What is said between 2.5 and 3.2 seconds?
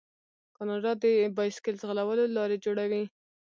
جوړوي.